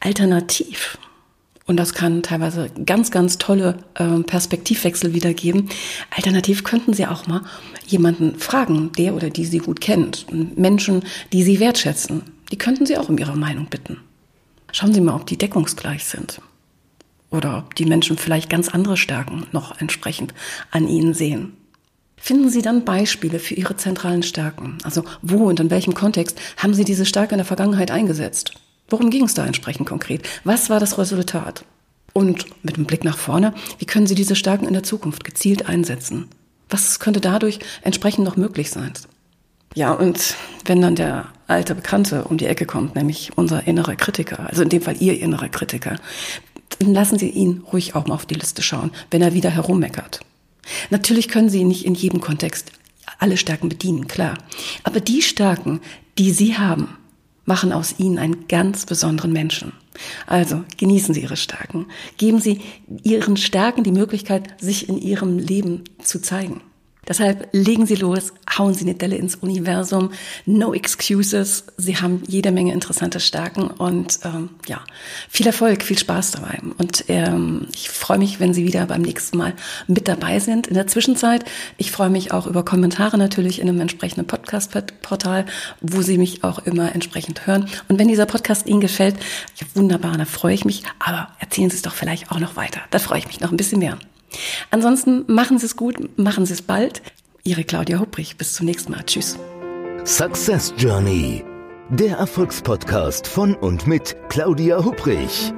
Alternativ 0.00 0.98
Und 1.66 1.76
das 1.78 1.94
kann 1.94 2.22
teilweise 2.22 2.70
ganz, 2.84 3.10
ganz 3.12 3.38
tolle 3.38 3.78
äh, 3.94 4.20
Perspektivwechsel 4.22 5.14
wiedergeben. 5.14 5.68
Alternativ 6.10 6.64
könnten 6.64 6.92
Sie 6.92 7.06
auch 7.06 7.28
mal 7.28 7.42
jemanden 7.86 8.38
fragen, 8.38 8.90
der 8.98 9.14
oder 9.14 9.30
die 9.30 9.44
Sie 9.44 9.58
gut 9.58 9.80
kennt. 9.80 10.26
Menschen, 10.58 11.04
die 11.32 11.44
Sie 11.44 11.60
wertschätzen. 11.60 12.22
Die 12.50 12.58
könnten 12.58 12.84
Sie 12.84 12.98
auch 12.98 13.08
um 13.08 13.18
Ihre 13.18 13.36
Meinung 13.36 13.66
bitten. 13.66 13.98
Schauen 14.72 14.92
Sie 14.92 15.00
mal, 15.00 15.14
ob 15.14 15.26
die 15.26 15.38
deckungsgleich 15.38 16.04
sind. 16.04 16.40
Oder 17.30 17.58
ob 17.58 17.74
die 17.74 17.86
Menschen 17.86 18.16
vielleicht 18.16 18.48
ganz 18.48 18.68
andere 18.68 18.96
Stärken 18.96 19.46
noch 19.52 19.80
entsprechend 19.80 20.32
an 20.70 20.86
Ihnen 20.88 21.14
sehen. 21.14 21.56
Finden 22.16 22.48
Sie 22.50 22.62
dann 22.62 22.84
Beispiele 22.84 23.38
für 23.38 23.54
Ihre 23.54 23.76
zentralen 23.76 24.22
Stärken. 24.22 24.78
Also 24.84 25.04
wo 25.22 25.44
und 25.48 25.60
in 25.60 25.70
welchem 25.70 25.94
Kontext 25.94 26.38
haben 26.56 26.74
Sie 26.74 26.84
diese 26.84 27.06
Stärke 27.06 27.32
in 27.32 27.38
der 27.38 27.44
Vergangenheit 27.44 27.90
eingesetzt? 27.90 28.52
Worum 28.88 29.10
ging 29.10 29.24
es 29.24 29.34
da 29.34 29.46
entsprechend 29.46 29.88
konkret? 29.88 30.26
Was 30.44 30.70
war 30.70 30.80
das 30.80 30.98
Resultat? 30.98 31.64
Und 32.12 32.46
mit 32.64 32.76
dem 32.76 32.86
Blick 32.86 33.04
nach 33.04 33.18
vorne, 33.18 33.52
wie 33.78 33.84
können 33.84 34.06
Sie 34.06 34.14
diese 34.14 34.36
Stärken 34.36 34.66
in 34.66 34.72
der 34.72 34.82
Zukunft 34.82 35.24
gezielt 35.24 35.68
einsetzen? 35.68 36.28
Was 36.70 36.98
könnte 36.98 37.20
dadurch 37.20 37.58
entsprechend 37.82 38.24
noch 38.24 38.36
möglich 38.36 38.70
sein? 38.70 38.92
Ja, 39.74 39.92
und 39.92 40.34
wenn 40.64 40.80
dann 40.80 40.96
der 40.96 41.26
alte 41.46 41.74
Bekannte 41.74 42.24
um 42.24 42.38
die 42.38 42.46
Ecke 42.46 42.64
kommt, 42.64 42.94
nämlich 42.94 43.36
unser 43.36 43.66
innerer 43.66 43.96
Kritiker, 43.96 44.48
also 44.48 44.62
in 44.62 44.70
dem 44.70 44.80
Fall 44.80 44.96
Ihr 44.98 45.20
innerer 45.20 45.48
Kritiker, 45.48 45.96
dann 46.78 46.92
lassen 46.92 47.18
Sie 47.18 47.28
ihn 47.28 47.64
ruhig 47.72 47.94
auch 47.94 48.06
mal 48.06 48.14
auf 48.14 48.26
die 48.26 48.34
Liste 48.34 48.62
schauen, 48.62 48.90
wenn 49.10 49.22
er 49.22 49.34
wieder 49.34 49.50
herummeckert. 49.50 50.20
Natürlich 50.90 51.28
können 51.28 51.48
Sie 51.48 51.64
nicht 51.64 51.84
in 51.84 51.94
jedem 51.94 52.20
Kontext 52.20 52.72
alle 53.18 53.36
Stärken 53.36 53.68
bedienen, 53.68 54.08
klar. 54.08 54.36
Aber 54.82 55.00
die 55.00 55.22
Stärken, 55.22 55.80
die 56.18 56.32
Sie 56.32 56.58
haben, 56.58 56.96
machen 57.44 57.72
aus 57.72 57.94
ihnen 57.98 58.18
einen 58.18 58.48
ganz 58.48 58.84
besonderen 58.84 59.32
Menschen. 59.32 59.72
Also 60.26 60.64
genießen 60.76 61.14
Sie 61.14 61.22
Ihre 61.22 61.36
Stärken. 61.36 61.86
Geben 62.18 62.40
Sie 62.40 62.60
Ihren 63.04 63.36
Stärken 63.36 63.84
die 63.84 63.92
Möglichkeit, 63.92 64.60
sich 64.60 64.88
in 64.88 64.98
Ihrem 64.98 65.38
Leben 65.38 65.84
zu 66.02 66.20
zeigen. 66.20 66.60
Deshalb 67.08 67.48
legen 67.52 67.86
Sie 67.86 67.94
los, 67.94 68.32
hauen 68.58 68.74
Sie 68.74 68.84
eine 68.84 68.94
Delle 68.94 69.16
ins 69.16 69.36
Universum. 69.36 70.10
No 70.44 70.74
excuses. 70.74 71.64
Sie 71.76 71.96
haben 71.96 72.22
jede 72.26 72.50
Menge 72.50 72.72
interessante 72.72 73.20
Stärken 73.20 73.68
und 73.68 74.18
ähm, 74.24 74.50
ja, 74.66 74.80
viel 75.28 75.46
Erfolg, 75.46 75.82
viel 75.82 75.98
Spaß 75.98 76.32
dabei. 76.32 76.58
Und 76.78 77.04
ähm, 77.08 77.68
ich 77.74 77.90
freue 77.90 78.18
mich, 78.18 78.40
wenn 78.40 78.52
Sie 78.52 78.64
wieder 78.64 78.86
beim 78.86 79.02
nächsten 79.02 79.36
Mal 79.36 79.54
mit 79.86 80.08
dabei 80.08 80.40
sind. 80.40 80.66
In 80.66 80.74
der 80.74 80.86
Zwischenzeit, 80.86 81.44
ich 81.76 81.92
freue 81.92 82.10
mich 82.10 82.32
auch 82.32 82.46
über 82.46 82.64
Kommentare 82.64 83.18
natürlich 83.18 83.60
in 83.60 83.68
einem 83.68 83.80
entsprechenden 83.80 84.26
Podcast-Portal, 84.26 85.46
wo 85.80 86.02
Sie 86.02 86.18
mich 86.18 86.42
auch 86.42 86.58
immer 86.60 86.94
entsprechend 86.94 87.46
hören. 87.46 87.68
Und 87.88 87.98
wenn 87.98 88.08
dieser 88.08 88.26
Podcast 88.26 88.66
Ihnen 88.66 88.80
gefällt, 88.80 89.16
ja, 89.56 89.66
wunderbar, 89.74 90.16
da 90.16 90.24
freue 90.24 90.54
ich 90.54 90.64
mich. 90.64 90.82
Aber 90.98 91.28
erzählen 91.38 91.70
Sie 91.70 91.76
es 91.76 91.82
doch 91.82 91.94
vielleicht 91.94 92.32
auch 92.32 92.40
noch 92.40 92.56
weiter. 92.56 92.80
Da 92.90 92.98
freue 92.98 93.18
ich 93.18 93.26
mich 93.26 93.40
noch 93.40 93.50
ein 93.50 93.56
bisschen 93.56 93.78
mehr. 93.78 93.98
Ansonsten 94.70 95.24
machen 95.26 95.58
Sie 95.58 95.66
es 95.66 95.76
gut, 95.76 96.18
machen 96.18 96.46
Sie 96.46 96.54
es 96.54 96.62
bald. 96.62 97.02
Ihre 97.44 97.64
Claudia 97.64 98.00
Hupprich. 98.00 98.36
Bis 98.36 98.54
zum 98.54 98.66
nächsten 98.66 98.92
Mal. 98.92 99.04
Tschüss. 99.04 99.38
Success 100.04 100.74
Journey. 100.76 101.44
Der 101.90 102.16
Erfolgspodcast 102.16 103.26
von 103.26 103.54
und 103.54 103.86
mit 103.86 104.16
Claudia 104.28 104.84
Hupprich. 104.84 105.52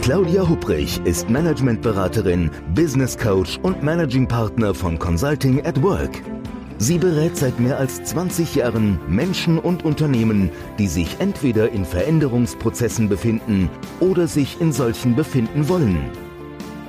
Claudia 0.00 0.48
Hupprich 0.48 1.00
ist 1.04 1.28
Managementberaterin, 1.30 2.50
Business 2.74 3.16
Coach 3.16 3.58
und 3.62 3.82
Managing 3.82 4.28
Partner 4.28 4.74
von 4.74 4.98
Consulting 4.98 5.64
at 5.64 5.82
Work. 5.82 6.22
Sie 6.78 6.98
berät 6.98 7.36
seit 7.36 7.58
mehr 7.58 7.78
als 7.78 8.02
20 8.04 8.56
Jahren 8.56 8.98
Menschen 9.08 9.58
und 9.58 9.84
Unternehmen, 9.84 10.50
die 10.78 10.88
sich 10.88 11.16
entweder 11.20 11.70
in 11.70 11.84
Veränderungsprozessen 11.84 13.08
befinden 13.08 13.70
oder 14.00 14.26
sich 14.26 14.60
in 14.60 14.72
solchen 14.72 15.16
befinden 15.16 15.68
wollen. 15.68 16.10